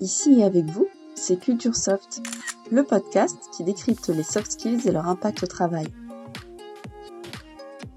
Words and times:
Ici 0.00 0.38
et 0.38 0.44
avec 0.44 0.66
vous, 0.66 0.86
c'est 1.16 1.40
Culture 1.40 1.74
Soft, 1.74 2.22
le 2.70 2.84
podcast 2.84 3.36
qui 3.56 3.64
décrypte 3.64 4.08
les 4.08 4.22
soft 4.22 4.52
skills 4.52 4.86
et 4.86 4.92
leur 4.92 5.08
impact 5.08 5.42
au 5.42 5.46
travail. 5.48 5.88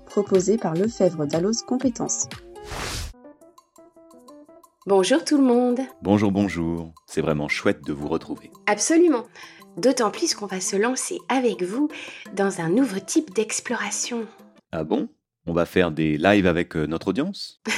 Proposé 0.08 0.58
par 0.58 0.74
Lefebvre 0.74 1.28
Dalloz 1.28 1.62
Compétences. 1.62 2.28
Bonjour 4.88 5.24
tout 5.24 5.38
le 5.38 5.44
monde. 5.44 5.80
Bonjour, 6.02 6.32
bonjour. 6.32 6.92
C'est 7.06 7.22
vraiment 7.22 7.48
chouette 7.48 7.86
de 7.86 7.94
vous 7.94 8.08
retrouver. 8.08 8.50
Absolument. 8.66 9.26
D'autant 9.78 10.10
plus 10.10 10.34
qu'on 10.34 10.48
va 10.48 10.60
se 10.60 10.76
lancer 10.76 11.20
avec 11.30 11.62
vous 11.62 11.88
dans 12.34 12.62
un 12.62 12.70
nouveau 12.70 13.00
type 13.00 13.32
d'exploration. 13.36 14.26
Ah 14.72 14.84
bon? 14.84 15.08
On 15.48 15.54
va 15.54 15.66
faire 15.66 15.92
des 15.92 16.18
lives 16.18 16.46
avec 16.46 16.76
euh, 16.76 16.86
notre 16.86 17.10
audience? 17.10 17.62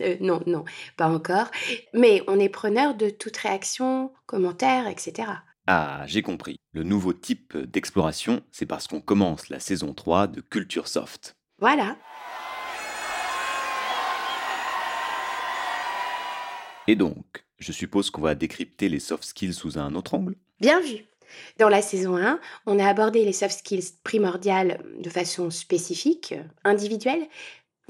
Euh, 0.00 0.16
non, 0.20 0.42
non, 0.46 0.64
pas 0.96 1.08
encore. 1.08 1.48
Mais 1.94 2.24
on 2.26 2.40
est 2.40 2.48
preneur 2.48 2.96
de 2.96 3.08
toute 3.08 3.36
réaction, 3.36 4.12
commentaire, 4.26 4.88
etc. 4.88 5.28
Ah, 5.68 6.02
j'ai 6.06 6.22
compris. 6.22 6.56
Le 6.72 6.82
nouveau 6.82 7.12
type 7.12 7.56
d'exploration, 7.56 8.42
c'est 8.50 8.66
parce 8.66 8.88
qu'on 8.88 9.00
commence 9.00 9.48
la 9.48 9.60
saison 9.60 9.94
3 9.94 10.26
de 10.26 10.40
Culture 10.40 10.88
Soft. 10.88 11.36
Voilà. 11.60 11.96
Et 16.88 16.96
donc, 16.96 17.44
je 17.58 17.70
suppose 17.70 18.10
qu'on 18.10 18.22
va 18.22 18.34
décrypter 18.34 18.88
les 18.88 18.98
soft 18.98 19.22
skills 19.22 19.54
sous 19.54 19.78
un 19.78 19.94
autre 19.94 20.14
angle? 20.14 20.34
Bien 20.58 20.80
vu. 20.80 21.04
Dans 21.58 21.68
la 21.68 21.82
saison 21.82 22.16
1, 22.16 22.40
on 22.66 22.78
a 22.78 22.86
abordé 22.86 23.24
les 23.24 23.32
soft 23.32 23.58
skills 23.58 23.98
primordiales 24.04 24.82
de 24.98 25.10
façon 25.10 25.50
spécifique, 25.50 26.34
individuelle. 26.64 27.26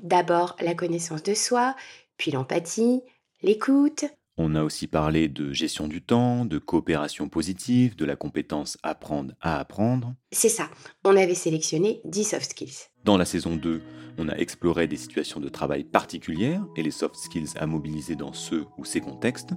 D'abord 0.02 0.56
la 0.60 0.74
connaissance 0.74 1.23
de 1.23 1.34
soi, 1.34 1.77
puis 2.16 2.30
l'empathie, 2.30 3.02
l'écoute. 3.42 4.05
On 4.38 4.55
a 4.55 4.62
aussi 4.62 4.87
parlé 4.87 5.28
de 5.28 5.52
gestion 5.52 5.88
du 5.88 6.01
temps, 6.01 6.46
de 6.46 6.59
coopération 6.59 7.29
positive, 7.29 7.96
de 7.96 8.07
la 8.07 8.16
compétence 8.16 8.79
apprendre 8.82 9.35
à 9.43 9.60
apprendre. 9.60 10.15
C'est 10.30 10.48
ça, 10.48 10.70
on 11.04 11.16
avait 11.16 11.35
sélectionné 11.35 12.01
10 12.07 12.24
soft 12.24 12.51
skills. 12.51 12.88
Dans 13.04 13.18
la 13.18 13.26
saison 13.26 13.57
2, 13.57 13.82
on 14.16 14.29
a 14.29 14.37
exploré 14.37 14.87
des 14.87 14.96
situations 14.96 15.38
de 15.38 15.51
travail 15.51 15.85
particulières 15.85 16.65
et 16.76 16.82
les 16.82 16.90
soft 16.90 17.16
skills 17.16 17.51
à 17.57 17.66
mobiliser 17.66 18.16
dans 18.16 18.32
ce 18.32 18.65
ou 18.79 18.85
ces 18.87 19.01
contextes, 19.01 19.51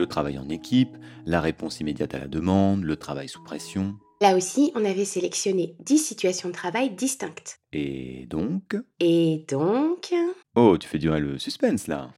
le 0.00 0.06
travail 0.06 0.38
en 0.38 0.48
équipe, 0.48 0.96
la 1.26 1.40
réponse 1.42 1.78
immédiate 1.80 2.14
à 2.14 2.18
la 2.18 2.26
demande, 2.26 2.84
le 2.84 2.96
travail 2.96 3.28
sous 3.28 3.44
pression. 3.44 3.96
Là 4.22 4.34
aussi, 4.34 4.72
on 4.74 4.84
avait 4.84 5.04
sélectionné 5.04 5.76
10 5.80 5.98
situations 5.98 6.48
de 6.48 6.54
travail 6.54 6.90
distinctes. 6.90 7.60
Et 7.72 8.26
donc... 8.28 8.76
Et 8.98 9.44
donc... 9.46 10.14
Oh, 10.56 10.78
tu 10.78 10.88
fais 10.88 10.98
durer 10.98 11.20
le 11.20 11.38
suspense 11.38 11.86
là 11.86 12.10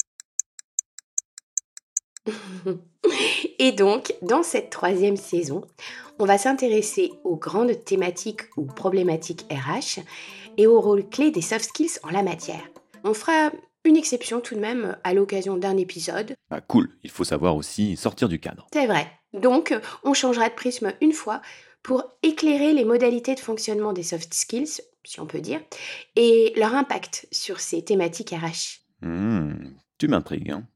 Et 3.59 3.73
donc, 3.73 4.15
dans 4.23 4.45
cette 4.45 4.71
troisième 4.71 5.17
saison, 5.17 5.63
on 6.21 6.25
va 6.25 6.39
s'intéresser 6.39 7.13
aux 7.25 7.37
grandes 7.37 7.85
thématiques 7.85 8.43
ou 8.57 8.65
problématiques 8.65 9.45
RH 9.51 10.01
et 10.57 10.69
au 10.69 10.81
rôle 10.81 11.09
clé 11.09 11.33
des 11.33 11.43
soft 11.43 11.65
skills 11.65 11.99
en 12.05 12.11
la 12.11 12.23
matière. 12.23 12.63
On 13.03 13.15
fera 13.15 13.51
une 13.85 13.97
exception 13.97 14.41
tout 14.41 14.55
de 14.55 14.61
même 14.61 14.97
à 15.05 15.15
l'occasion 15.15 15.57
d'un 15.57 15.77
épisode. 15.77 16.35
Ah 16.51 16.61
cool, 16.61 16.91
il 17.03 17.11
faut 17.11 17.25
savoir 17.25 17.57
aussi 17.57 17.97
sortir 17.97 18.29
du 18.29 18.39
cadre. 18.39 18.67
C'est 18.73 18.87
vrai. 18.87 19.11
Donc, 19.33 19.75
on 20.05 20.15
changera 20.15 20.49
de 20.49 20.55
prisme 20.55 20.93
une 21.01 21.13
fois 21.13 21.41
pour 21.83 22.05
éclairer 22.23 22.73
les 22.73 22.85
modalités 22.85 23.35
de 23.35 23.41
fonctionnement 23.41 23.93
des 23.93 24.03
soft 24.03 24.33
skills, 24.35 24.81
si 25.05 25.21
on 25.21 25.27
peut 25.27 25.41
dire, 25.41 25.61
et 26.17 26.53
leur 26.57 26.75
impact 26.75 27.27
sur 27.33 27.61
ces 27.61 27.85
thématiques 27.85 28.31
RH. 28.31 28.83
Hmm, 29.05 29.55
tu 29.99 30.09
m'intrigues, 30.09 30.51
hein 30.51 30.67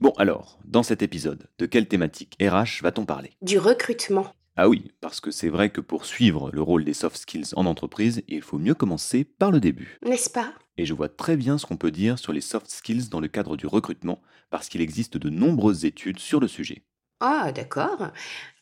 Bon 0.00 0.12
alors, 0.18 0.58
dans 0.66 0.82
cet 0.82 1.00
épisode, 1.00 1.48
de 1.58 1.64
quelle 1.64 1.88
thématique 1.88 2.36
RH 2.38 2.82
va-t-on 2.82 3.06
parler? 3.06 3.30
Du 3.40 3.58
recrutement. 3.58 4.26
Ah 4.56 4.68
oui, 4.68 4.90
parce 5.00 5.20
que 5.20 5.30
c'est 5.30 5.48
vrai 5.48 5.70
que 5.70 5.80
pour 5.80 6.04
suivre 6.04 6.50
le 6.52 6.60
rôle 6.60 6.84
des 6.84 6.94
soft 6.94 7.16
skills 7.16 7.54
en 7.56 7.64
entreprise, 7.64 8.22
il 8.28 8.42
faut 8.42 8.58
mieux 8.58 8.74
commencer 8.74 9.24
par 9.24 9.50
le 9.50 9.60
début. 9.60 9.98
N'est-ce 10.02 10.30
pas? 10.30 10.52
Et 10.78 10.84
je 10.84 10.94
vois 10.94 11.08
très 11.08 11.36
bien 11.36 11.58
ce 11.58 11.66
qu'on 11.66 11.76
peut 11.76 11.90
dire 11.90 12.18
sur 12.18 12.32
les 12.32 12.40
soft 12.40 12.68
skills 12.70 13.08
dans 13.08 13.20
le 13.20 13.28
cadre 13.28 13.56
du 13.56 13.66
recrutement, 13.66 14.20
parce 14.50 14.68
qu'il 14.68 14.80
existe 14.80 15.16
de 15.16 15.30
nombreuses 15.30 15.84
études 15.84 16.18
sur 16.18 16.40
le 16.40 16.48
sujet. 16.48 16.82
Ah, 17.20 17.50
d'accord. 17.52 18.08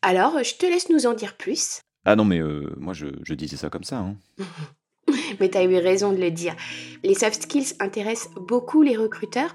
Alors, 0.02 0.42
je 0.42 0.54
te 0.54 0.66
laisse 0.66 0.88
nous 0.90 1.06
en 1.06 1.14
dire 1.14 1.36
plus. 1.36 1.80
Ah 2.04 2.16
non 2.16 2.24
mais 2.24 2.40
euh, 2.40 2.72
moi 2.76 2.92
je, 2.92 3.06
je 3.22 3.34
disais 3.34 3.56
ça 3.56 3.70
comme 3.70 3.84
ça. 3.84 3.98
Hein. 3.98 4.16
Mais 5.40 5.50
tu 5.50 5.58
as 5.58 5.64
eu 5.64 5.76
raison 5.76 6.12
de 6.12 6.18
le 6.18 6.30
dire. 6.30 6.54
Les 7.02 7.14
soft 7.14 7.42
skills 7.42 7.74
intéressent 7.80 8.32
beaucoup 8.34 8.82
les 8.82 8.96
recruteurs, 8.96 9.52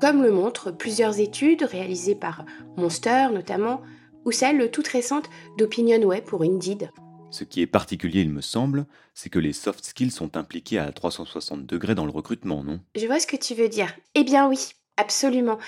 comme 0.00 0.22
le 0.22 0.30
montrent 0.30 0.70
plusieurs 0.70 1.18
études 1.18 1.62
réalisées 1.62 2.14
par 2.14 2.44
Monster 2.76 3.28
notamment, 3.32 3.82
ou 4.24 4.30
celle 4.30 4.70
toute 4.70 4.88
récente 4.88 5.28
d'OpinionWay 5.58 6.22
pour 6.22 6.42
Indeed. 6.42 6.90
Ce 7.32 7.44
qui 7.44 7.62
est 7.62 7.66
particulier, 7.66 8.20
il 8.20 8.28
me 8.28 8.42
semble, 8.42 8.84
c'est 9.14 9.30
que 9.30 9.38
les 9.38 9.54
soft 9.54 9.82
skills 9.86 10.10
sont 10.10 10.36
impliqués 10.36 10.78
à 10.78 10.92
360 10.92 11.64
degrés 11.64 11.94
dans 11.94 12.04
le 12.04 12.10
recrutement, 12.10 12.62
non? 12.62 12.78
Je 12.94 13.06
vois 13.06 13.18
ce 13.20 13.26
que 13.26 13.36
tu 13.36 13.54
veux 13.54 13.70
dire. 13.70 13.94
Eh 14.14 14.22
bien 14.22 14.48
oui, 14.48 14.72
absolument. 14.98 15.58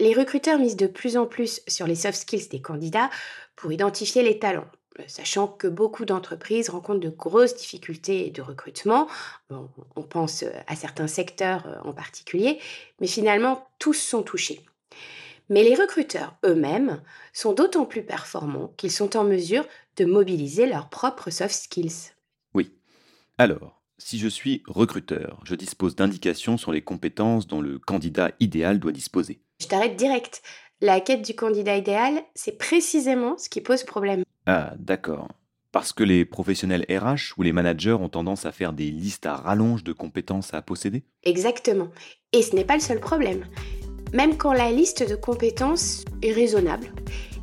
Les 0.00 0.12
recruteurs 0.14 0.58
misent 0.58 0.76
de 0.76 0.88
plus 0.88 1.16
en 1.16 1.24
plus 1.26 1.62
sur 1.68 1.86
les 1.86 1.94
soft 1.94 2.18
skills 2.18 2.48
des 2.48 2.60
candidats 2.60 3.08
pour 3.54 3.70
identifier 3.70 4.24
les 4.24 4.40
talents, 4.40 4.66
sachant 5.06 5.46
que 5.46 5.68
beaucoup 5.68 6.04
d'entreprises 6.04 6.70
rencontrent 6.70 6.98
de 6.98 7.08
grosses 7.08 7.54
difficultés 7.54 8.30
de 8.30 8.42
recrutement. 8.42 9.06
On 9.50 10.02
pense 10.02 10.44
à 10.66 10.74
certains 10.74 11.06
secteurs 11.06 11.68
euh, 11.68 11.88
en 11.88 11.92
particulier, 11.92 12.58
mais 13.00 13.06
finalement, 13.06 13.68
tous 13.78 13.94
sont 13.94 14.24
touchés. 14.24 14.60
Mais 15.48 15.62
les 15.62 15.76
recruteurs 15.76 16.34
eux-mêmes 16.44 17.00
sont 17.32 17.52
d'autant 17.52 17.84
plus 17.84 18.02
performants 18.02 18.72
qu'ils 18.76 18.90
sont 18.90 19.16
en 19.16 19.22
mesure 19.22 19.64
de 19.96 20.04
mobiliser 20.04 20.66
leurs 20.66 20.88
propres 20.88 21.30
soft 21.30 21.54
skills. 21.54 22.12
Oui. 22.54 22.72
Alors, 23.38 23.82
si 23.98 24.18
je 24.18 24.28
suis 24.28 24.62
recruteur, 24.66 25.40
je 25.44 25.54
dispose 25.54 25.96
d'indications 25.96 26.58
sur 26.58 26.72
les 26.72 26.82
compétences 26.82 27.46
dont 27.46 27.60
le 27.60 27.78
candidat 27.78 28.32
idéal 28.40 28.78
doit 28.78 28.92
disposer. 28.92 29.40
Je 29.60 29.66
t'arrête 29.66 29.96
direct. 29.96 30.42
La 30.82 31.00
quête 31.00 31.22
du 31.22 31.34
candidat 31.34 31.76
idéal, 31.76 32.22
c'est 32.34 32.58
précisément 32.58 33.38
ce 33.38 33.48
qui 33.48 33.62
pose 33.62 33.84
problème. 33.84 34.22
Ah, 34.44 34.74
d'accord. 34.78 35.28
Parce 35.72 35.92
que 35.92 36.04
les 36.04 36.24
professionnels 36.24 36.86
RH 36.88 37.38
ou 37.38 37.42
les 37.42 37.52
managers 37.52 37.92
ont 37.92 38.08
tendance 38.08 38.46
à 38.46 38.52
faire 38.52 38.72
des 38.72 38.90
listes 38.90 39.26
à 39.26 39.36
rallonge 39.36 39.84
de 39.84 39.92
compétences 39.92 40.52
à 40.54 40.62
posséder? 40.62 41.04
Exactement. 41.22 41.88
Et 42.32 42.42
ce 42.42 42.54
n'est 42.54 42.64
pas 42.64 42.76
le 42.76 42.80
seul 42.80 43.00
problème. 43.00 43.44
Même 44.12 44.36
quand 44.36 44.52
la 44.52 44.70
liste 44.70 45.08
de 45.08 45.16
compétences 45.16 46.04
est 46.22 46.32
raisonnable, 46.32 46.92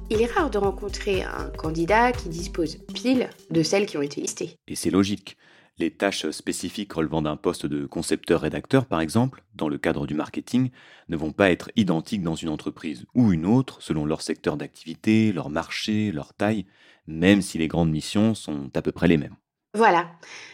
il 0.09 0.21
est 0.21 0.31
rare 0.31 0.49
de 0.49 0.57
rencontrer 0.57 1.23
un 1.23 1.49
candidat 1.49 2.11
qui 2.11 2.29
dispose 2.29 2.77
pile 2.93 3.29
de 3.49 3.63
celles 3.63 3.85
qui 3.85 3.97
ont 3.97 4.01
été 4.01 4.21
listées. 4.21 4.57
Et 4.67 4.75
c'est 4.75 4.89
logique. 4.89 5.37
Les 5.79 5.89
tâches 5.89 6.29
spécifiques 6.29 6.93
relevant 6.93 7.23
d'un 7.23 7.35
poste 7.35 7.65
de 7.65 7.85
concepteur-rédacteur, 7.87 8.85
par 8.85 9.01
exemple, 9.01 9.43
dans 9.55 9.67
le 9.67 9.79
cadre 9.79 10.05
du 10.05 10.13
marketing, 10.13 10.69
ne 11.09 11.17
vont 11.17 11.31
pas 11.31 11.49
être 11.49 11.71
identiques 11.75 12.21
dans 12.21 12.35
une 12.35 12.49
entreprise 12.49 13.05
ou 13.15 13.33
une 13.33 13.45
autre 13.45 13.81
selon 13.81 14.05
leur 14.05 14.21
secteur 14.21 14.55
d'activité, 14.55 15.31
leur 15.31 15.49
marché, 15.49 16.11
leur 16.11 16.33
taille, 16.35 16.67
même 17.07 17.41
si 17.41 17.57
les 17.57 17.67
grandes 17.67 17.91
missions 17.91 18.35
sont 18.35 18.69
à 18.75 18.81
peu 18.83 18.91
près 18.91 19.07
les 19.07 19.17
mêmes. 19.17 19.35
Voilà. 19.73 20.11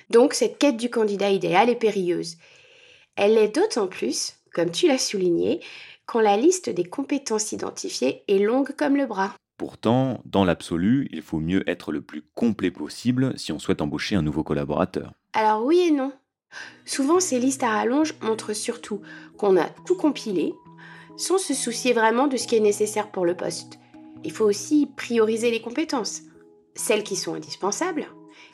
Donc 0.10 0.34
cette 0.34 0.58
quête 0.58 0.78
du 0.78 0.90
candidat 0.90 1.31
idéal 1.31 1.70
est 1.70 1.76
périlleuse. 1.76 2.38
Elle 3.18 3.34
l'est 3.34 3.54
d'autant 3.54 3.88
plus, 3.88 4.36
comme 4.54 4.72
tu 4.72 4.88
l'as 4.88 4.98
souligné, 4.98 5.60
quand 6.09 6.22
la 6.22 6.38
liste 6.38 6.72
des 6.72 6.86
compétences 6.86 7.52
identifiées 7.52 8.24
est 8.28 8.40
longue 8.40 8.75
comme 8.75 8.96
le 8.96 9.06
bras. 9.06 9.36
Pourtant, 9.58 10.22
dans 10.25 10.44
l'absolu, 10.44 11.08
il 11.12 11.22
faut 11.22 11.38
mieux 11.38 11.70
être 11.70 11.92
le 11.92 12.02
plus 12.02 12.24
complet 12.34 12.72
possible 12.72 13.38
si 13.38 13.52
on 13.52 13.59
souhaite 13.59 13.80
embaucher 13.80 14.16
un 14.16 14.24
nouveau 14.24 14.42
collaborateur. 14.42 15.14
Alors 15.34 15.64
oui 15.64 15.81
et 15.81 15.92
non. 15.92 16.12
Souvent, 16.84 17.19
ces 17.19 17.40
listes 17.40 17.62
à 17.62 17.69
rallonge 17.69 18.16
montrent 18.24 18.53
surtout 18.53 19.02
qu'on 19.38 19.56
a 19.56 19.69
tout 19.86 19.96
compilé, 19.96 20.56
sans 21.16 21.38
se 21.38 21.54
soucier 21.54 21.94
vraiment 21.94 22.25
de 22.25 22.38
ce 22.38 22.48
qui 22.48 22.56
est 22.56 22.60
nécessaire 22.60 23.12
pour 23.12 23.24
le 23.24 23.38
poste. 23.38 23.78
Il 24.24 24.31
faut 24.31 24.45
aussi 24.45 24.89
prioriser 24.98 25.51
les 25.51 25.62
compétences. 25.62 26.24
Celles 26.74 27.04
qui 27.04 27.18
sont 27.18 27.36
indispensables, 27.36 28.07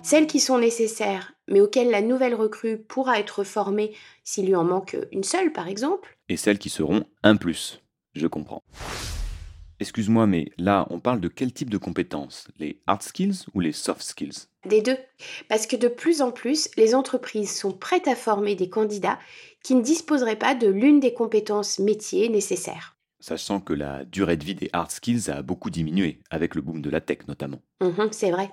celles 0.04 0.28
qui 0.28 0.40
sont 0.40 0.60
nécessaires, 0.60 1.34
mais 1.48 1.62
auxquelles 1.62 1.90
la 1.90 2.02
nouvelle 2.02 2.36
recrue 2.36 2.78
pourra 2.78 3.20
être 3.20 3.44
formée 3.44 3.94
s'il 4.24 4.46
lui 4.46 4.56
en 4.56 4.64
manque 4.64 4.98
une 5.12 5.24
seule, 5.24 5.52
par 5.52 5.68
exemple. 5.68 6.18
Et 6.30 6.38
celles 6.38 6.60
qui 6.60 6.70
seront 6.70 7.06
un 7.24 7.36
plus. 7.36 7.82
Je 8.14 8.28
comprends. 8.28 8.64
Excuse-moi, 9.82 10.26
mais 10.26 10.52
là, 10.58 10.88
on 10.90 11.02
parle 11.02 11.20
de 11.20 11.28
quel 11.28 11.52
type 11.52 11.70
de 11.70 11.78
compétences? 11.78 12.48
Les 12.60 12.80
hard 12.88 13.02
skills 13.02 13.46
ou 13.54 13.60
les 13.60 13.74
soft 13.74 14.02
skills? 14.02 14.48
Des 14.66 14.82
deux. 14.82 14.98
Parce 15.50 15.68
que 15.68 15.76
de 15.76 15.90
plus 15.90 16.22
en 16.22 16.32
plus, 16.32 16.70
les 16.78 16.96
entreprises 16.96 17.54
sont 17.54 17.74
prêtes 17.74 18.08
à 18.08 18.16
former 18.16 18.56
des 18.56 18.70
candidats 18.70 19.20
qui 19.64 19.76
ne 19.76 19.82
disposeraient 19.82 20.38
pas 20.38 20.56
de 20.56 20.68
l'une 20.68 21.02
des 21.02 21.14
compétences 21.14 21.80
métiers 21.80 22.30
nécessaires. 22.30 22.96
Sachant 23.20 23.60
que 23.60 23.74
la 23.74 24.06
durée 24.06 24.38
de 24.38 24.46
vie 24.46 24.56
des 24.56 24.70
hard 24.72 24.92
skills 24.92 25.30
a 25.30 25.42
beaucoup 25.42 25.70
diminué, 25.70 26.22
avec 26.30 26.56
le 26.56 26.62
boom 26.62 26.82
de 26.82 26.90
la 26.90 27.02
tech 27.02 27.28
notamment. 27.28 27.62
Mhm, 27.82 28.10
c'est 28.12 28.32
vrai. 28.32 28.50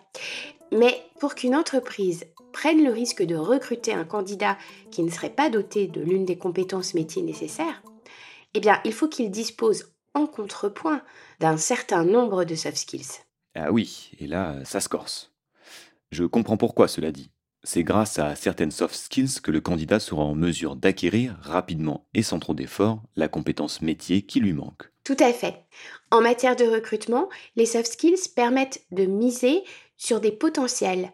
Mais 0.73 1.05
pour 1.21 1.35
qu'une 1.35 1.55
entreprise 1.55 2.25
prenne 2.53 2.83
le 2.83 2.91
risque 2.91 3.23
de 3.23 3.37
recruter 3.37 3.93
un 3.93 4.05
candidat 4.05 4.57
qui 4.91 5.03
ne 5.03 5.11
serait 5.11 5.31
pas 5.31 5.51
doté 5.51 5.87
de 5.87 6.01
l'une 6.01 6.25
des 6.25 6.39
compétences 6.39 6.95
métiers 6.95 7.23
nécessaires, 7.23 7.83
eh 8.55 8.61
bien, 8.61 8.81
il 8.85 8.93
faut 8.93 9.09
qu'il 9.09 9.31
dispose 9.31 9.93
en 10.15 10.27
contrepoint 10.27 11.03
d'un 11.41 11.59
certain 11.59 12.05
nombre 12.05 12.45
de 12.45 12.55
soft 12.55 12.77
skills. 12.77 13.21
Ah 13.55 13.71
oui, 13.71 14.11
et 14.19 14.27
là, 14.27 14.65
ça 14.65 14.81
se 14.81 14.89
corse. 14.89 15.33
Je 16.11 16.25
comprends 16.25 16.57
pourquoi 16.57 16.89
cela 16.89 17.13
dit. 17.13 17.31
C'est 17.65 17.85
grâce 17.85 18.19
à 18.19 18.35
certaines 18.35 18.73
soft 18.73 18.95
skills 18.95 19.41
que 19.43 19.51
le 19.51 19.61
candidat 19.61 20.01
sera 20.01 20.23
en 20.23 20.35
mesure 20.35 20.75
d'acquérir 20.75 21.37
rapidement 21.43 22.09
et 22.13 22.23
sans 22.23 22.41
trop 22.41 22.55
d'efforts 22.55 23.03
la 23.15 23.29
compétence 23.29 23.83
métier 23.83 24.23
qui 24.23 24.41
lui 24.41 24.53
manque. 24.53 24.91
Tout 25.05 25.17
à 25.21 25.33
fait. 25.33 25.65
En 26.11 26.21
matière 26.21 26.57
de 26.57 26.65
recrutement, 26.65 27.29
les 27.57 27.67
soft 27.67 27.93
skills 27.93 28.31
permettent 28.35 28.85
de 28.91 29.05
miser 29.05 29.63
sur 30.03 30.21
des 30.21 30.33
potentiels. 30.33 31.13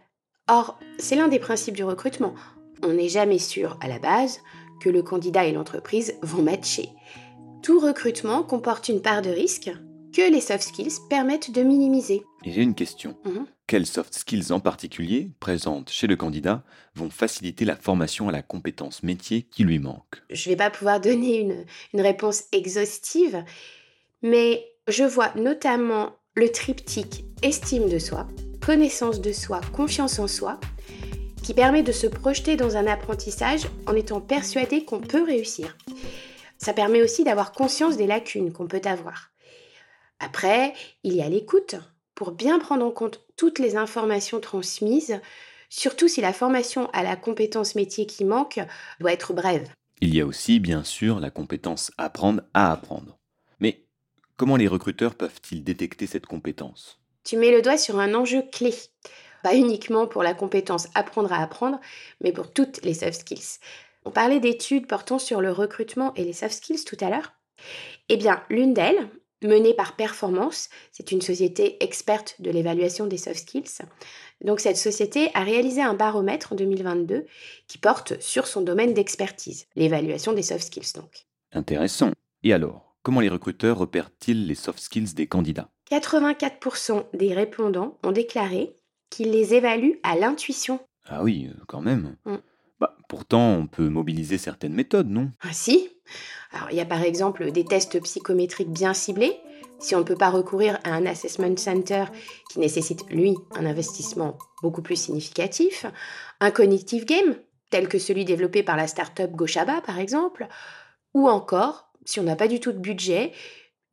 Or, 0.48 0.78
c'est 0.98 1.14
l'un 1.14 1.28
des 1.28 1.38
principes 1.38 1.76
du 1.76 1.84
recrutement. 1.84 2.34
On 2.82 2.94
n'est 2.94 3.10
jamais 3.10 3.38
sûr 3.38 3.76
à 3.82 3.88
la 3.88 3.98
base 3.98 4.40
que 4.80 4.88
le 4.88 5.02
candidat 5.02 5.44
et 5.44 5.52
l'entreprise 5.52 6.14
vont 6.22 6.40
matcher. 6.40 6.88
Tout 7.62 7.80
recrutement 7.80 8.42
comporte 8.42 8.88
une 8.88 9.02
part 9.02 9.20
de 9.20 9.28
risque 9.28 9.70
que 10.16 10.32
les 10.32 10.40
soft 10.40 10.62
skills 10.62 11.00
permettent 11.10 11.50
de 11.50 11.62
minimiser. 11.62 12.22
Et 12.44 12.52
j'ai 12.52 12.62
une 12.62 12.74
question. 12.74 13.14
Mhm. 13.26 13.46
Quelles 13.66 13.84
soft 13.84 14.14
skills 14.14 14.52
en 14.52 14.60
particulier, 14.60 15.32
présentes 15.38 15.90
chez 15.90 16.06
le 16.06 16.16
candidat, 16.16 16.64
vont 16.94 17.10
faciliter 17.10 17.66
la 17.66 17.76
formation 17.76 18.30
à 18.30 18.32
la 18.32 18.40
compétence 18.40 19.02
métier 19.02 19.42
qui 19.42 19.64
lui 19.64 19.80
manque? 19.80 20.22
Je 20.30 20.48
ne 20.48 20.54
vais 20.54 20.56
pas 20.56 20.70
pouvoir 20.70 20.98
donner 21.02 21.40
une, 21.40 21.66
une 21.92 22.00
réponse 22.00 22.44
exhaustive, 22.52 23.44
mais 24.22 24.64
je 24.86 25.04
vois 25.04 25.34
notamment 25.34 26.14
le 26.34 26.50
triptyque 26.50 27.26
estime 27.42 27.90
de 27.90 27.98
soi, 27.98 28.26
connaissance 28.68 29.22
de 29.22 29.32
soi, 29.32 29.62
confiance 29.72 30.18
en 30.18 30.28
soi, 30.28 30.60
qui 31.42 31.54
permet 31.54 31.82
de 31.82 31.90
se 31.90 32.06
projeter 32.06 32.54
dans 32.54 32.76
un 32.76 32.86
apprentissage 32.86 33.66
en 33.86 33.96
étant 33.96 34.20
persuadé 34.20 34.84
qu'on 34.84 35.00
peut 35.00 35.22
réussir. 35.22 35.74
Ça 36.58 36.74
permet 36.74 37.00
aussi 37.00 37.24
d'avoir 37.24 37.52
conscience 37.52 37.96
des 37.96 38.06
lacunes 38.06 38.52
qu'on 38.52 38.66
peut 38.66 38.82
avoir. 38.84 39.30
Après, 40.20 40.74
il 41.02 41.14
y 41.14 41.22
a 41.22 41.30
l'écoute 41.30 41.76
pour 42.14 42.32
bien 42.32 42.58
prendre 42.58 42.84
en 42.84 42.90
compte 42.90 43.24
toutes 43.38 43.58
les 43.58 43.74
informations 43.74 44.38
transmises, 44.38 45.18
surtout 45.70 46.06
si 46.06 46.20
la 46.20 46.34
formation 46.34 46.90
à 46.90 47.02
la 47.02 47.16
compétence 47.16 47.74
métier 47.74 48.04
qui 48.04 48.26
manque 48.26 48.60
doit 49.00 49.14
être 49.14 49.32
brève. 49.32 49.66
Il 50.02 50.14
y 50.14 50.20
a 50.20 50.26
aussi, 50.26 50.60
bien 50.60 50.84
sûr, 50.84 51.20
la 51.20 51.30
compétence 51.30 51.90
apprendre 51.96 52.42
à 52.52 52.70
apprendre. 52.70 53.16
Mais 53.60 53.86
comment 54.36 54.56
les 54.56 54.68
recruteurs 54.68 55.14
peuvent-ils 55.14 55.64
détecter 55.64 56.06
cette 56.06 56.26
compétence? 56.26 57.00
Tu 57.28 57.36
mets 57.36 57.50
le 57.50 57.60
doigt 57.60 57.76
sur 57.76 57.98
un 57.98 58.14
enjeu 58.14 58.40
clé. 58.40 58.72
Pas 59.42 59.54
uniquement 59.54 60.06
pour 60.06 60.22
la 60.22 60.32
compétence 60.32 60.88
apprendre 60.94 61.30
à 61.30 61.42
apprendre, 61.42 61.78
mais 62.22 62.32
pour 62.32 62.50
toutes 62.50 62.82
les 62.84 62.94
soft 62.94 63.20
skills. 63.20 63.58
On 64.06 64.10
parlait 64.10 64.40
d'études 64.40 64.86
portant 64.86 65.18
sur 65.18 65.42
le 65.42 65.52
recrutement 65.52 66.14
et 66.14 66.24
les 66.24 66.32
soft 66.32 66.54
skills 66.54 66.86
tout 66.86 66.96
à 67.02 67.10
l'heure. 67.10 67.34
Eh 68.08 68.16
bien, 68.16 68.42
l'une 68.48 68.72
d'elles, 68.72 69.10
menée 69.42 69.74
par 69.74 69.94
Performance, 69.94 70.70
c'est 70.90 71.12
une 71.12 71.20
société 71.20 71.76
experte 71.84 72.36
de 72.38 72.50
l'évaluation 72.50 73.06
des 73.06 73.18
soft 73.18 73.40
skills. 73.40 73.82
Donc 74.42 74.60
cette 74.60 74.78
société 74.78 75.30
a 75.34 75.44
réalisé 75.44 75.82
un 75.82 75.92
baromètre 75.92 76.54
en 76.54 76.56
2022 76.56 77.26
qui 77.66 77.76
porte 77.76 78.18
sur 78.22 78.46
son 78.46 78.62
domaine 78.62 78.94
d'expertise, 78.94 79.66
l'évaluation 79.76 80.32
des 80.32 80.42
soft 80.42 80.64
skills 80.64 80.94
donc. 80.94 81.26
Intéressant. 81.52 82.10
Et 82.42 82.54
alors, 82.54 82.96
comment 83.02 83.20
les 83.20 83.28
recruteurs 83.28 83.76
repèrent-ils 83.76 84.46
les 84.46 84.54
soft 84.54 84.78
skills 84.78 85.12
des 85.12 85.26
candidats? 85.26 85.68
84% 85.90 87.04
des 87.14 87.32
répondants 87.34 87.98
ont 88.02 88.12
déclaré 88.12 88.76
qu'ils 89.10 89.30
les 89.30 89.54
évaluent 89.54 90.00
à 90.02 90.16
l'intuition. 90.16 90.80
Ah 91.06 91.22
oui, 91.22 91.48
euh, 91.50 91.62
quand 91.66 91.80
même. 91.80 92.16
Mm. 92.24 92.36
Bah, 92.80 92.96
pourtant, 93.08 93.54
on 93.54 93.66
peut 93.66 93.88
mobiliser 93.88 94.38
certaines 94.38 94.74
méthodes, 94.74 95.08
non? 95.08 95.32
Ah 95.40 95.52
si 95.52 95.88
Alors 96.52 96.70
il 96.70 96.76
y 96.76 96.80
a 96.80 96.86
par 96.86 97.02
exemple 97.02 97.50
des 97.50 97.64
tests 97.64 98.00
psychométriques 98.02 98.70
bien 98.70 98.94
ciblés. 98.94 99.40
Si 99.80 99.94
on 99.94 100.00
ne 100.00 100.04
peut 100.04 100.16
pas 100.16 100.30
recourir 100.30 100.78
à 100.84 100.90
un 100.90 101.06
assessment 101.06 101.56
center 101.56 102.04
qui 102.50 102.58
nécessite, 102.58 103.08
lui, 103.10 103.36
un 103.54 103.64
investissement 103.64 104.36
beaucoup 104.62 104.82
plus 104.82 104.96
significatif, 104.96 105.86
un 106.40 106.50
cognitive 106.50 107.04
game, 107.04 107.36
tel 107.70 107.88
que 107.88 107.98
celui 107.98 108.24
développé 108.24 108.62
par 108.62 108.76
la 108.76 108.88
start-up 108.88 109.30
Goshaba 109.32 109.80
par 109.80 109.98
exemple, 109.98 110.48
ou 111.14 111.28
encore, 111.28 111.92
si 112.04 112.18
on 112.18 112.24
n'a 112.24 112.36
pas 112.36 112.48
du 112.48 112.58
tout 112.58 112.72
de 112.72 112.78
budget, 112.78 113.32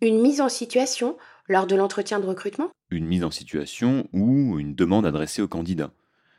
une 0.01 0.21
mise 0.21 0.41
en 0.41 0.49
situation 0.49 1.17
lors 1.47 1.67
de 1.67 1.75
l'entretien 1.75 2.19
de 2.19 2.25
recrutement? 2.25 2.69
Une 2.89 3.05
mise 3.05 3.23
en 3.23 3.31
situation 3.31 4.07
ou 4.13 4.59
une 4.59 4.75
demande 4.75 5.05
adressée 5.05 5.41
au 5.41 5.47
candidat. 5.47 5.91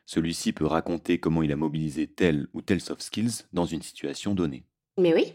Celui-ci 0.06 0.52
peut 0.52 0.66
raconter 0.66 1.18
comment 1.18 1.42
il 1.42 1.52
a 1.52 1.56
mobilisé 1.56 2.06
tel 2.06 2.46
ou 2.54 2.62
tel 2.62 2.80
soft 2.80 3.02
skills 3.02 3.44
dans 3.52 3.66
une 3.66 3.82
situation 3.82 4.34
donnée. 4.34 4.64
Mais 4.98 5.12
oui. 5.12 5.32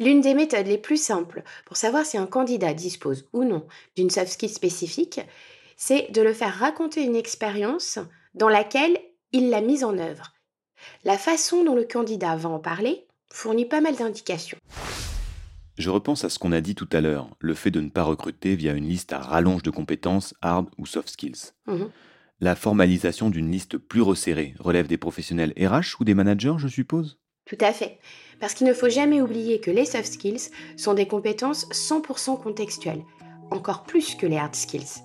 L'une 0.00 0.22
des 0.22 0.34
méthodes 0.34 0.66
les 0.66 0.78
plus 0.78 1.00
simples 1.00 1.44
pour 1.66 1.76
savoir 1.76 2.04
si 2.04 2.18
un 2.18 2.26
candidat 2.26 2.74
dispose 2.74 3.28
ou 3.32 3.44
non 3.44 3.66
d'une 3.96 4.10
soft 4.10 4.32
skill 4.32 4.48
spécifique, 4.48 5.20
c'est 5.76 6.10
de 6.10 6.22
le 6.22 6.32
faire 6.32 6.54
raconter 6.54 7.04
une 7.04 7.16
expérience 7.16 7.98
dans 8.34 8.48
laquelle 8.48 8.98
il 9.32 9.50
l'a 9.50 9.60
mise 9.60 9.84
en 9.84 9.98
œuvre. 9.98 10.32
La 11.04 11.18
façon 11.18 11.64
dont 11.64 11.74
le 11.74 11.84
candidat 11.84 12.36
va 12.36 12.48
en 12.48 12.58
parler 12.58 13.06
fournit 13.30 13.66
pas 13.66 13.80
mal 13.80 13.94
d'indications. 13.96 14.58
Je 15.76 15.90
repense 15.90 16.22
à 16.24 16.30
ce 16.30 16.38
qu'on 16.38 16.52
a 16.52 16.60
dit 16.60 16.76
tout 16.76 16.88
à 16.92 17.00
l'heure, 17.00 17.28
le 17.40 17.54
fait 17.54 17.72
de 17.72 17.80
ne 17.80 17.88
pas 17.88 18.04
recruter 18.04 18.54
via 18.54 18.74
une 18.74 18.88
liste 18.88 19.12
à 19.12 19.18
rallonge 19.18 19.64
de 19.64 19.70
compétences 19.70 20.34
hard 20.40 20.68
ou 20.78 20.86
soft 20.86 21.08
skills. 21.08 21.52
Mhm. 21.66 21.90
La 22.40 22.54
formalisation 22.54 23.28
d'une 23.28 23.50
liste 23.50 23.78
plus 23.78 24.00
resserrée 24.00 24.54
relève 24.60 24.86
des 24.86 24.98
professionnels 24.98 25.52
RH 25.58 26.00
ou 26.00 26.04
des 26.04 26.14
managers, 26.14 26.54
je 26.58 26.68
suppose? 26.68 27.18
Tout 27.44 27.58
à 27.60 27.72
fait. 27.72 27.98
Parce 28.38 28.54
qu'il 28.54 28.68
ne 28.68 28.72
faut 28.72 28.88
jamais 28.88 29.20
oublier 29.20 29.60
que 29.60 29.70
les 29.72 29.84
soft 29.84 30.12
skills 30.12 30.50
sont 30.76 30.94
des 30.94 31.08
compétences 31.08 31.66
100% 31.72 32.40
contextuelles, 32.40 33.02
encore 33.50 33.82
plus 33.82 34.14
que 34.14 34.26
les 34.26 34.36
hard 34.36 34.54
skills. 34.54 35.02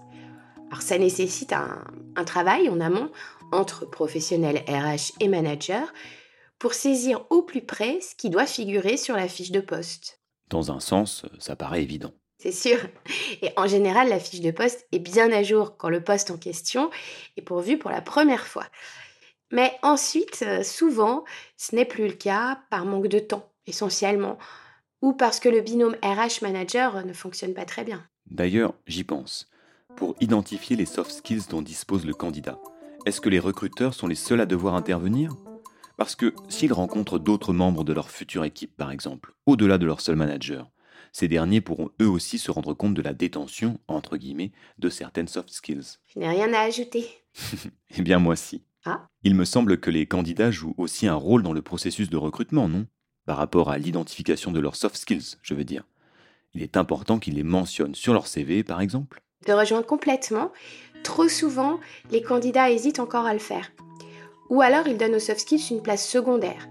Alors 0.69 0.83
ça 0.83 0.99
nécessite 0.99 1.51
un, 1.51 1.83
un 2.15 2.23
travail 2.25 2.69
en 2.69 2.79
amont 2.79 3.09
entre 3.51 3.89
professionnels 3.89 4.63
RH 4.67 5.13
et 5.19 5.27
managers 5.29 5.87
pour 6.59 6.75
saisir 6.75 7.25
au 7.31 7.41
plus 7.41 7.61
près 7.61 7.99
ce 8.01 8.13
qui 8.15 8.29
doit 8.29 8.45
figurer 8.45 8.97
sur 8.97 9.15
la 9.15 9.27
fiche 9.27 9.51
de 9.51 9.61
poste. 9.61 10.19
Dans 10.49 10.71
un 10.71 10.79
sens, 10.79 11.25
ça 11.37 11.55
paraît 11.55 11.83
évident. 11.83 12.13
C'est 12.39 12.51
sûr. 12.51 12.77
Et 13.41 13.51
en 13.57 13.67
général, 13.67 14.09
la 14.09 14.19
fiche 14.19 14.41
de 14.41 14.51
poste 14.51 14.87
est 14.91 14.99
bien 14.99 15.31
à 15.31 15.43
jour 15.43 15.77
quand 15.77 15.89
le 15.89 16.03
poste 16.03 16.31
en 16.31 16.37
question 16.37 16.89
est 17.37 17.41
pourvu 17.41 17.77
pour 17.77 17.91
la 17.91 18.01
première 18.01 18.47
fois. 18.47 18.65
Mais 19.51 19.71
ensuite, 19.81 20.43
euh, 20.43 20.63
souvent, 20.63 21.23
ce 21.57 21.75
n'est 21.75 21.85
plus 21.85 22.07
le 22.07 22.13
cas 22.13 22.59
par 22.69 22.85
manque 22.85 23.07
de 23.07 23.19
temps, 23.19 23.51
essentiellement, 23.67 24.37
ou 25.01 25.13
parce 25.13 25.39
que 25.39 25.49
le 25.49 25.61
binôme 25.61 25.95
RH-manager 26.03 27.05
ne 27.05 27.13
fonctionne 27.13 27.53
pas 27.53 27.65
très 27.65 27.83
bien. 27.83 28.03
D'ailleurs, 28.29 28.73
j'y 28.85 29.03
pense. 29.03 29.49
Pour 29.95 30.15
identifier 30.21 30.75
les 30.75 30.85
soft 30.85 31.11
skills 31.11 31.47
dont 31.49 31.61
dispose 31.61 32.05
le 32.05 32.13
candidat, 32.13 32.59
est-ce 33.05 33.21
que 33.21 33.29
les 33.29 33.39
recruteurs 33.39 33.93
sont 33.93 34.07
les 34.07 34.15
seuls 34.15 34.41
à 34.41 34.45
devoir 34.45 34.75
intervenir? 34.75 35.33
Parce 35.99 36.15
que 36.15 36.33
s'ils 36.47 36.71
rencontrent 36.71 37.19
d'autres 37.19 37.51
membres 37.51 37.83
de 37.83 37.91
leur 37.91 38.09
future 38.09 38.45
équipe, 38.45 38.73
par 38.77 38.89
exemple, 38.89 39.33
au-delà 39.45 39.77
de 39.77 39.85
leur 39.85 39.99
seul 39.99 40.15
manager, 40.15 40.71
ces 41.11 41.27
derniers 41.27 41.59
pourront 41.59 41.89
eux 42.01 42.07
aussi 42.07 42.39
se 42.39 42.51
rendre 42.51 42.73
compte 42.73 42.93
de 42.93 43.01
la 43.01 43.13
détention, 43.13 43.81
entre 43.89 44.15
guillemets, 44.15 44.53
de 44.77 44.89
certaines 44.89 45.27
soft 45.27 45.49
skills. 45.49 45.97
Je 46.07 46.19
n'ai 46.19 46.29
rien 46.29 46.53
à 46.53 46.61
ajouter. 46.61 47.05
Eh 47.97 48.01
bien 48.01 48.17
moi 48.17 48.37
si. 48.37 48.63
Ah. 48.85 49.09
Il 49.23 49.35
me 49.35 49.43
semble 49.43 49.77
que 49.77 49.91
les 49.91 50.05
candidats 50.05 50.51
jouent 50.51 50.75
aussi 50.77 51.05
un 51.05 51.15
rôle 51.15 51.43
dans 51.43 51.51
le 51.51 51.61
processus 51.61 52.09
de 52.09 52.15
recrutement, 52.15 52.69
non? 52.69 52.87
Par 53.25 53.35
rapport 53.35 53.69
à 53.69 53.77
l'identification 53.77 54.53
de 54.53 54.61
leurs 54.61 54.77
soft 54.77 54.95
skills, 54.95 55.35
je 55.41 55.53
veux 55.53 55.65
dire. 55.65 55.83
Il 56.53 56.63
est 56.63 56.77
important 56.77 57.19
qu'ils 57.19 57.35
les 57.35 57.43
mentionnent 57.43 57.95
sur 57.95 58.13
leur 58.13 58.27
CV, 58.27 58.63
par 58.63 58.79
exemple? 58.79 59.21
De 59.47 59.51
rejoindre 59.51 59.85
complètement, 59.85 60.53
trop 61.03 61.27
souvent, 61.27 61.81
les 62.09 62.21
candidats 62.21 62.69
hésitent 62.69 62.99
encore 62.99 63.25
à 63.25 63.33
le 63.33 63.39
faire. 63.39 63.69
Ou 64.49 64.61
alors 64.61 64.87
ils 64.87 64.97
donnent 64.97 65.15
aux 65.15 65.19
soft 65.19 65.39
skills 65.39 65.67
une 65.71 65.81
place 65.81 66.07
secondaire. 66.07 66.67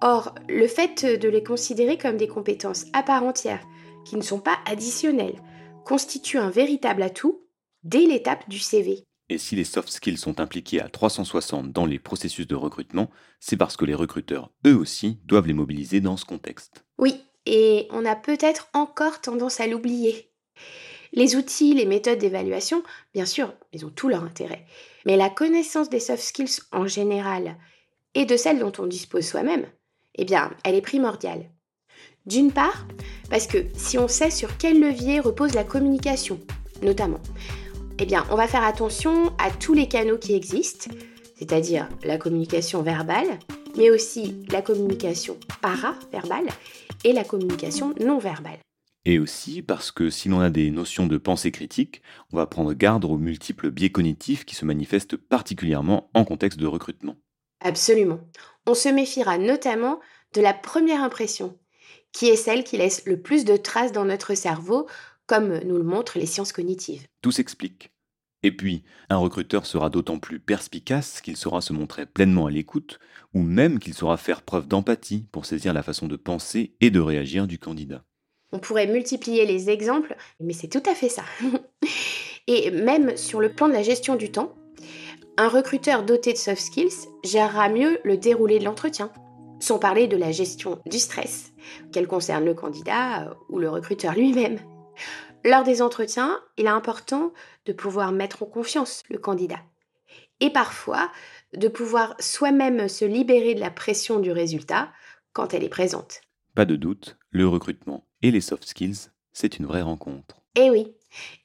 Or, 0.00 0.34
le 0.48 0.66
fait 0.66 1.04
de 1.04 1.28
les 1.28 1.42
considérer 1.42 1.96
comme 1.96 2.16
des 2.16 2.28
compétences 2.28 2.86
à 2.92 3.02
part 3.02 3.22
entière, 3.22 3.64
qui 4.04 4.16
ne 4.16 4.22
sont 4.22 4.40
pas 4.40 4.58
additionnelles, 4.66 5.40
constitue 5.84 6.38
un 6.38 6.50
véritable 6.50 7.02
atout 7.02 7.40
dès 7.84 8.06
l'étape 8.06 8.48
du 8.48 8.58
CV. 8.58 9.04
Et 9.28 9.38
si 9.38 9.56
les 9.56 9.64
soft 9.64 9.88
skills 9.88 10.18
sont 10.18 10.40
impliqués 10.40 10.80
à 10.80 10.88
360 10.88 11.72
dans 11.72 11.86
les 11.86 11.98
processus 11.98 12.46
de 12.46 12.54
recrutement, 12.54 13.10
c'est 13.40 13.56
parce 13.56 13.76
que 13.76 13.84
les 13.84 13.94
recruteurs, 13.94 14.50
eux 14.66 14.76
aussi, 14.76 15.20
doivent 15.24 15.46
les 15.46 15.54
mobiliser 15.54 16.00
dans 16.00 16.16
ce 16.16 16.24
contexte. 16.24 16.84
Oui, 16.98 17.22
et 17.46 17.86
on 17.90 18.04
a 18.04 18.14
peut-être 18.14 18.68
encore 18.74 19.20
tendance 19.20 19.60
à 19.60 19.66
l'oublier. 19.66 20.30
Les 21.12 21.36
outils, 21.36 21.74
les 21.74 21.84
méthodes 21.84 22.18
d'évaluation, 22.18 22.82
bien 23.12 23.26
sûr, 23.26 23.52
ils 23.72 23.84
ont 23.84 23.90
tout 23.90 24.08
leur 24.08 24.24
intérêt. 24.24 24.64
Mais 25.04 25.16
la 25.16 25.28
connaissance 25.28 25.90
des 25.90 26.00
soft 26.00 26.22
skills 26.22 26.60
en 26.72 26.86
général 26.86 27.56
et 28.14 28.24
de 28.24 28.36
celles 28.36 28.58
dont 28.58 28.72
on 28.78 28.86
dispose 28.86 29.26
soi-même, 29.26 29.66
eh 30.14 30.24
bien, 30.24 30.50
elle 30.64 30.74
est 30.74 30.80
primordiale. 30.82 31.50
D'une 32.24 32.52
part, 32.52 32.86
parce 33.30 33.46
que 33.46 33.58
si 33.74 33.98
on 33.98 34.08
sait 34.08 34.30
sur 34.30 34.56
quel 34.56 34.80
levier 34.80 35.20
repose 35.20 35.54
la 35.54 35.64
communication, 35.64 36.40
notamment, 36.82 37.20
eh 37.98 38.06
bien, 38.06 38.24
on 38.30 38.36
va 38.36 38.48
faire 38.48 38.64
attention 38.64 39.32
à 39.38 39.50
tous 39.50 39.74
les 39.74 39.88
canaux 39.88 40.18
qui 40.18 40.34
existent, 40.34 40.90
c'est-à-dire 41.36 41.88
la 42.04 42.18
communication 42.18 42.82
verbale, 42.82 43.38
mais 43.76 43.90
aussi 43.90 44.36
la 44.50 44.62
communication 44.62 45.36
para-verbale 45.60 46.48
et 47.04 47.12
la 47.12 47.24
communication 47.24 47.94
non 48.00 48.18
verbale. 48.18 48.58
Et 49.04 49.18
aussi 49.18 49.62
parce 49.62 49.90
que 49.90 50.10
si 50.10 50.28
l'on 50.28 50.40
a 50.40 50.50
des 50.50 50.70
notions 50.70 51.06
de 51.06 51.16
pensée 51.16 51.50
critique, 51.50 52.02
on 52.32 52.36
va 52.36 52.46
prendre 52.46 52.72
garde 52.72 53.04
aux 53.04 53.18
multiples 53.18 53.70
biais 53.70 53.90
cognitifs 53.90 54.44
qui 54.44 54.54
se 54.54 54.64
manifestent 54.64 55.16
particulièrement 55.16 56.10
en 56.14 56.24
contexte 56.24 56.58
de 56.58 56.66
recrutement. 56.66 57.16
Absolument. 57.60 58.20
On 58.66 58.74
se 58.74 58.88
méfiera 58.88 59.38
notamment 59.38 60.00
de 60.34 60.40
la 60.40 60.54
première 60.54 61.02
impression, 61.02 61.58
qui 62.12 62.28
est 62.28 62.36
celle 62.36 62.62
qui 62.62 62.76
laisse 62.76 63.04
le 63.06 63.20
plus 63.20 63.44
de 63.44 63.56
traces 63.56 63.92
dans 63.92 64.04
notre 64.04 64.34
cerveau, 64.34 64.88
comme 65.26 65.58
nous 65.64 65.78
le 65.78 65.84
montrent 65.84 66.18
les 66.18 66.26
sciences 66.26 66.52
cognitives. 66.52 67.06
Tout 67.22 67.32
s'explique. 67.32 67.90
Et 68.44 68.50
puis, 68.50 68.82
un 69.08 69.18
recruteur 69.18 69.66
sera 69.66 69.88
d'autant 69.88 70.18
plus 70.18 70.40
perspicace 70.40 71.20
qu'il 71.20 71.36
saura 71.36 71.60
se 71.60 71.72
montrer 71.72 72.06
pleinement 72.06 72.46
à 72.46 72.50
l'écoute, 72.50 72.98
ou 73.34 73.42
même 73.42 73.78
qu'il 73.78 73.94
saura 73.94 74.16
faire 74.16 74.42
preuve 74.42 74.66
d'empathie 74.66 75.26
pour 75.30 75.46
saisir 75.46 75.72
la 75.72 75.82
façon 75.82 76.08
de 76.08 76.16
penser 76.16 76.74
et 76.80 76.90
de 76.90 77.00
réagir 77.00 77.46
du 77.46 77.58
candidat. 77.58 78.04
On 78.52 78.58
pourrait 78.58 78.86
multiplier 78.86 79.46
les 79.46 79.70
exemples, 79.70 80.16
mais 80.40 80.52
c'est 80.52 80.68
tout 80.68 80.82
à 80.86 80.94
fait 80.94 81.08
ça. 81.08 81.24
et 82.46 82.70
même 82.70 83.16
sur 83.16 83.40
le 83.40 83.52
plan 83.52 83.68
de 83.68 83.72
la 83.72 83.82
gestion 83.82 84.16
du 84.16 84.30
temps, 84.30 84.54
un 85.38 85.48
recruteur 85.48 86.02
doté 86.02 86.32
de 86.32 86.38
soft 86.38 86.60
skills 86.60 87.08
gérera 87.24 87.68
mieux 87.68 87.98
le 88.04 88.18
déroulé 88.18 88.58
de 88.58 88.64
l'entretien, 88.64 89.10
sans 89.60 89.78
parler 89.78 90.06
de 90.06 90.16
la 90.16 90.32
gestion 90.32 90.80
du 90.86 90.98
stress, 90.98 91.52
qu'elle 91.92 92.06
concerne 92.06 92.44
le 92.44 92.54
candidat 92.54 93.34
ou 93.48 93.58
le 93.58 93.70
recruteur 93.70 94.14
lui-même. 94.14 94.58
Lors 95.44 95.64
des 95.64 95.80
entretiens, 95.80 96.38
il 96.58 96.66
est 96.66 96.68
important 96.68 97.32
de 97.64 97.72
pouvoir 97.72 98.12
mettre 98.12 98.42
en 98.42 98.46
confiance 98.46 99.02
le 99.08 99.18
candidat 99.18 99.60
et 100.40 100.50
parfois 100.50 101.10
de 101.54 101.68
pouvoir 101.68 102.14
soi-même 102.18 102.88
se 102.88 103.04
libérer 103.04 103.54
de 103.54 103.60
la 103.60 103.70
pression 103.70 104.18
du 104.18 104.32
résultat 104.32 104.90
quand 105.32 105.54
elle 105.54 105.64
est 105.64 105.68
présente. 105.68 106.20
Pas 106.54 106.66
de 106.66 106.76
doute, 106.76 107.16
le 107.30 107.48
recrutement 107.48 108.04
et 108.20 108.30
les 108.30 108.42
soft 108.42 108.66
skills, 108.66 109.08
c'est 109.32 109.58
une 109.58 109.64
vraie 109.64 109.80
rencontre. 109.80 110.42
Eh 110.54 110.68
oui, 110.68 110.92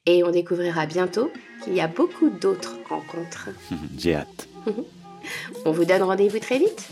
et 0.04 0.22
on 0.22 0.30
découvrira 0.30 0.84
bientôt 0.84 1.30
qu'il 1.64 1.72
y 1.72 1.80
a 1.80 1.88
beaucoup 1.88 2.28
d'autres 2.28 2.76
rencontres. 2.86 3.48
J'ai 3.96 4.16
hâte. 4.16 4.48
on 5.64 5.72
vous 5.72 5.86
donne 5.86 6.02
rendez-vous 6.02 6.40
très 6.40 6.58
vite. 6.58 6.90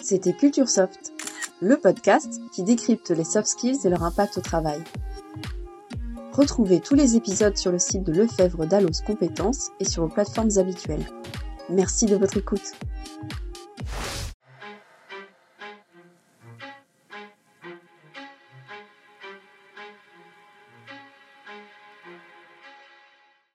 C'était 0.00 0.32
Culture 0.32 0.70
Soft, 0.70 1.12
le 1.60 1.76
podcast 1.76 2.40
qui 2.54 2.62
décrypte 2.62 3.10
les 3.10 3.24
soft 3.24 3.48
skills 3.48 3.80
et 3.84 3.90
leur 3.90 4.04
impact 4.04 4.38
au 4.38 4.40
travail. 4.40 4.82
Retrouvez 6.36 6.80
tous 6.80 6.94
les 6.94 7.16
épisodes 7.16 7.56
sur 7.56 7.72
le 7.72 7.78
site 7.78 8.02
de 8.02 8.12
Lefebvre 8.12 8.66
d'Allos 8.66 9.00
Compétences 9.06 9.70
et 9.80 9.86
sur 9.86 10.02
vos 10.02 10.12
plateformes 10.12 10.50
habituelles. 10.58 11.06
Merci 11.70 12.04
de 12.04 12.14
votre 12.14 12.36
écoute. 12.36 12.72